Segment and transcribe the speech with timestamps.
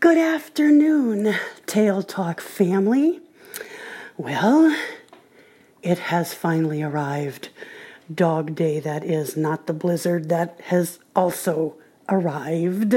[0.00, 1.34] Good afternoon,
[1.66, 3.20] Tail Talk family.
[4.16, 4.72] Well,
[5.82, 7.48] it has finally arrived.
[8.14, 11.74] Dog Day, that is, not the blizzard that has also
[12.08, 12.94] arrived.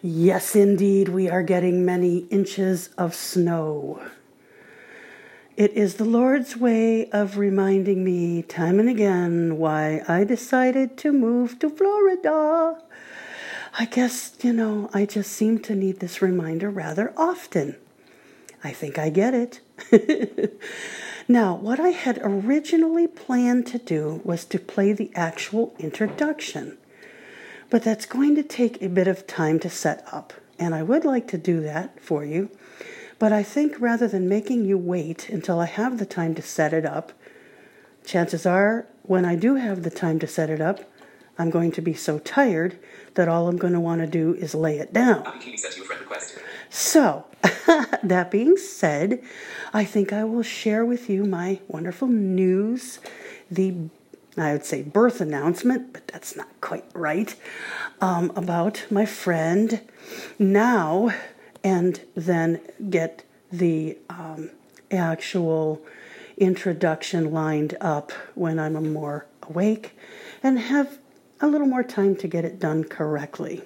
[0.00, 4.00] Yes, indeed, we are getting many inches of snow.
[5.56, 11.10] It is the Lord's way of reminding me time and again why I decided to
[11.10, 12.80] move to Florida.
[13.78, 17.76] I guess, you know, I just seem to need this reminder rather often.
[18.64, 19.60] I think I get it.
[21.28, 26.78] now, what I had originally planned to do was to play the actual introduction,
[27.68, 31.04] but that's going to take a bit of time to set up, and I would
[31.04, 32.48] like to do that for you.
[33.18, 36.72] But I think rather than making you wait until I have the time to set
[36.72, 37.12] it up,
[38.06, 40.80] chances are when I do have the time to set it up,
[41.38, 42.78] I'm going to be so tired
[43.14, 45.24] that all I'm going to want to do is lay it down.
[46.70, 47.24] So,
[48.02, 49.22] that being said,
[49.72, 52.98] I think I will share with you my wonderful news,
[53.50, 53.74] the
[54.38, 57.34] I would say birth announcement, but that's not quite right,
[58.02, 59.80] um, about my friend
[60.38, 61.10] now,
[61.64, 64.50] and then get the um,
[64.90, 65.80] actual
[66.36, 69.96] introduction lined up when I'm more awake
[70.42, 70.98] and have
[71.40, 73.62] a little more time to get it done correctly.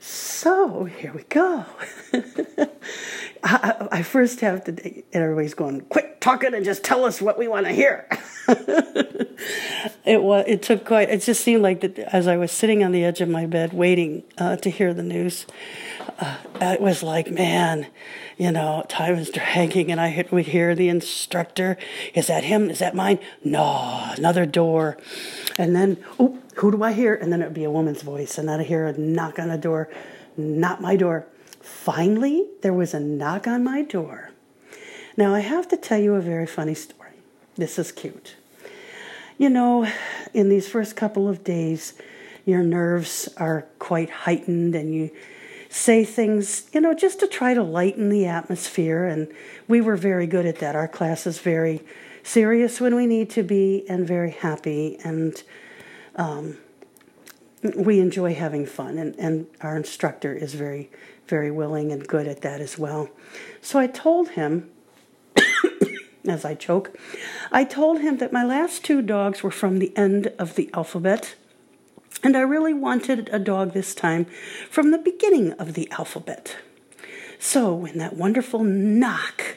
[0.00, 1.64] So here we go.
[3.44, 7.46] I, first have to, and everybody's going, quit talking and just tell us what we
[7.46, 8.08] want to hear.
[8.48, 12.92] it was, it took quite, it just seemed like that as I was sitting on
[12.92, 15.46] the edge of my bed waiting uh, to hear the news,
[16.18, 17.86] uh, it was like, man,
[18.38, 21.76] you know, time is dragging, and I would hear the instructor,
[22.14, 22.70] is that him?
[22.70, 23.18] Is that mine?
[23.44, 24.96] No, another door.
[25.58, 27.14] And then, oh, who do I hear?
[27.14, 29.48] And then it would be a woman's voice, and then I hear a knock on
[29.48, 29.90] the door.
[30.36, 31.26] Not my door.
[31.64, 34.30] Finally, there was a knock on my door.
[35.16, 37.12] Now, I have to tell you a very funny story.
[37.56, 38.36] This is cute.
[39.38, 39.90] You know,
[40.34, 41.94] in these first couple of days,
[42.44, 45.10] your nerves are quite heightened and you
[45.70, 49.06] say things, you know, just to try to lighten the atmosphere.
[49.06, 49.32] And
[49.66, 50.76] we were very good at that.
[50.76, 51.82] Our class is very
[52.22, 54.98] serious when we need to be and very happy.
[55.02, 55.42] And
[56.16, 56.58] um,
[57.76, 60.90] we enjoy having fun, and, and our instructor is very,
[61.26, 63.08] very willing and good at that as well.
[63.62, 64.70] So I told him,
[66.28, 66.96] as I choke,
[67.50, 71.36] I told him that my last two dogs were from the end of the alphabet,
[72.22, 74.26] and I really wanted a dog this time
[74.68, 76.56] from the beginning of the alphabet.
[77.38, 79.56] So when that wonderful knock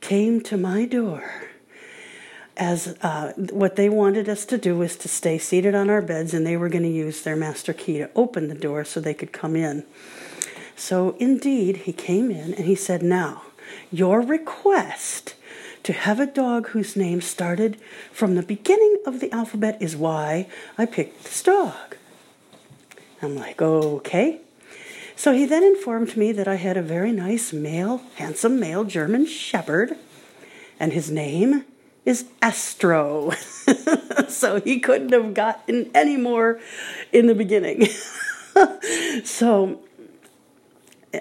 [0.00, 1.55] came to my door,
[2.56, 6.32] as uh, what they wanted us to do was to stay seated on our beds,
[6.32, 9.14] and they were going to use their master key to open the door so they
[9.14, 9.84] could come in.
[10.74, 13.42] So, indeed, he came in and he said, Now,
[13.90, 15.34] your request
[15.82, 17.78] to have a dog whose name started
[18.12, 21.96] from the beginning of the alphabet is why I picked this dog.
[23.22, 24.40] I'm like, okay.
[25.14, 29.26] So he then informed me that I had a very nice male, handsome male German
[29.26, 29.96] Shepherd,
[30.78, 31.64] and his name
[32.06, 33.32] is Astro.
[34.28, 36.58] so he couldn't have gotten any more
[37.12, 37.88] in the beginning.
[39.24, 39.80] so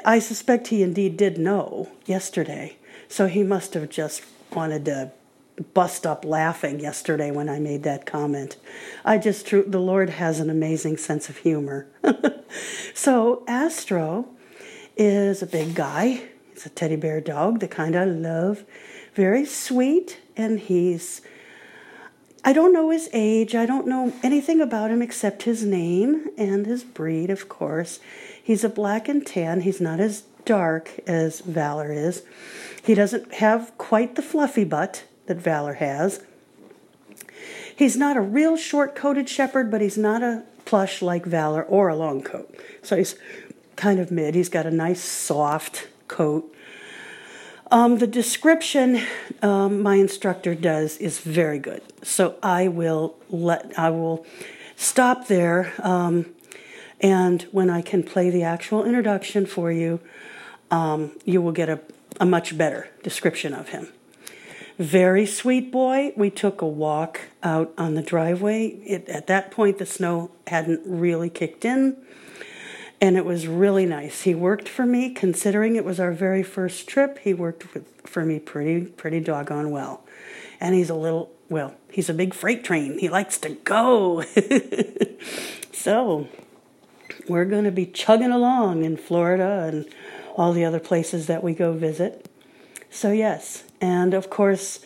[0.06, 2.78] I suspect he indeed did know yesterday.
[3.10, 4.24] So he must have just
[4.54, 5.12] wanted to
[5.74, 8.58] bust up laughing yesterday when I made that comment.
[9.04, 11.88] I just, the Lord has an amazing sense of humor.
[12.94, 14.28] so Astro
[14.98, 16.30] is a big guy.
[16.56, 18.64] He's a teddy bear dog, the kind I love.
[19.14, 21.22] Very sweet, and he's
[22.46, 23.56] I don't know his age.
[23.56, 28.00] I don't know anything about him except his name and his breed, of course.
[28.42, 29.62] He's a black and tan.
[29.62, 32.24] He's not as dark as Valor is.
[32.82, 36.24] He doesn't have quite the fluffy butt that Valor has.
[37.76, 41.90] He's not a real short coated shepherd, but he's not a plush like Valor or
[41.90, 42.56] a long coat.
[42.82, 43.16] So he's
[43.76, 44.36] kind of mid.
[44.36, 46.52] He's got a nice soft coat
[47.72, 49.02] um, the description
[49.42, 54.26] um, my instructor does is very good, so I will let I will
[54.76, 56.28] stop there, um,
[57.02, 60.00] and when I can play the actual introduction for you,
[60.70, 61.80] um, you will get a,
[62.20, 63.88] a much better description of him.
[64.78, 66.14] Very sweet boy.
[66.16, 68.68] We took a walk out on the driveway.
[68.68, 71.98] It, at that point, the snow hadn't really kicked in
[73.02, 74.22] and it was really nice.
[74.22, 77.20] He worked for me, considering it was our very first trip.
[77.20, 80.04] He worked with, for me pretty pretty doggone well,
[80.60, 81.76] and he's a little well.
[81.92, 82.98] He's a big freight train.
[83.00, 84.24] He likes to go.
[85.72, 86.28] so,
[87.28, 89.88] we're going to be chugging along in Florida and
[90.36, 92.30] all the other places that we go visit.
[92.90, 94.80] So, yes, and of course,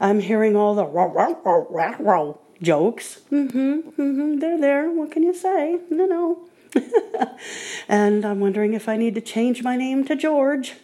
[0.00, 3.20] I'm hearing all the row, row, row, row, row jokes.
[3.32, 4.90] Mm-hmm, mm-hmm, they're there.
[4.90, 5.80] What can you say?
[5.90, 6.38] No, know.
[7.88, 10.74] and I'm wondering if I need to change my name to George.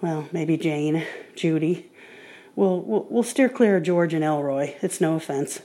[0.00, 1.90] Well, maybe Jane, Judy.
[2.54, 4.74] We'll, we'll, we'll steer clear of George and Elroy.
[4.82, 5.62] It's no offense.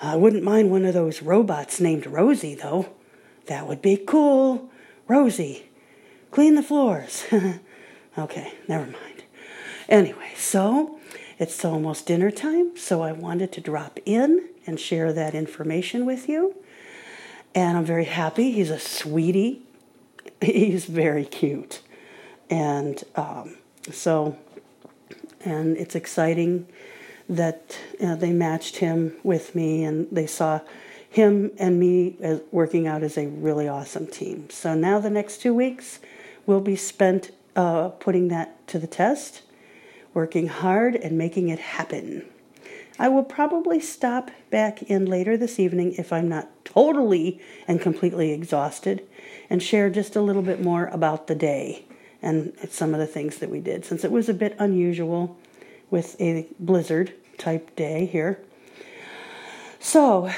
[0.00, 2.90] I wouldn't mind one of those robots named Rosie, though.
[3.46, 4.70] That would be cool.
[5.08, 5.68] Rosie,
[6.30, 7.24] clean the floors.
[8.18, 9.24] okay, never mind.
[9.88, 10.98] Anyway, so
[11.38, 16.28] it's almost dinner time, so I wanted to drop in and share that information with
[16.28, 16.56] you.
[17.56, 18.52] And I'm very happy.
[18.52, 19.62] He's a sweetie.
[20.42, 21.80] He's very cute.
[22.50, 23.56] And um,
[23.90, 24.36] so,
[25.40, 26.68] and it's exciting
[27.30, 30.60] that uh, they matched him with me and they saw
[31.08, 34.50] him and me as working out as a really awesome team.
[34.50, 35.98] So now the next two weeks
[36.44, 39.40] will be spent uh, putting that to the test,
[40.12, 42.26] working hard and making it happen.
[42.98, 48.32] I will probably stop back in later this evening if I'm not totally and completely
[48.32, 49.06] exhausted
[49.50, 51.84] and share just a little bit more about the day
[52.22, 55.36] and some of the things that we did since it was a bit unusual
[55.90, 58.40] with a blizzard type day here.
[59.78, 60.30] So,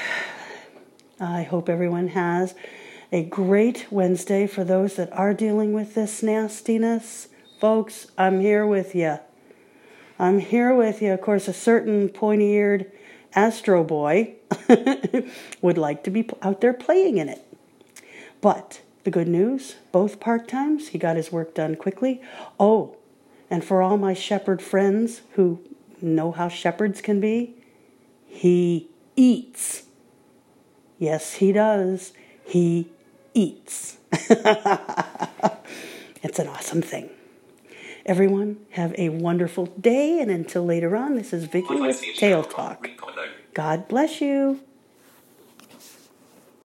[1.21, 2.55] I hope everyone has
[3.11, 7.29] a great Wednesday for those that are dealing with this nastiness.
[7.61, 9.19] Folks, I'm here with you.
[10.19, 11.13] I'm here with you.
[11.13, 12.91] Of course, a certain pointy eared
[13.35, 14.35] Astro Boy
[15.63, 17.45] would like to be out there playing in it.
[18.41, 22.21] But the good news both part times, he got his work done quickly.
[22.59, 22.97] Oh,
[23.49, 25.61] and for all my shepherd friends who
[26.03, 27.55] know how shepherds can be,
[28.27, 29.85] he eats.
[30.99, 32.13] Yes, he does.
[32.45, 32.91] He
[33.35, 33.99] eats.
[34.13, 34.39] it's
[36.39, 37.11] an awesome thing.
[38.09, 42.89] Everyone, have a wonderful day, and until later on, this is Vicki with Tail Talk.
[43.53, 44.61] God bless you.